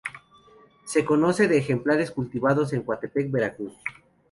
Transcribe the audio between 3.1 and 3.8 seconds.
Veracruz.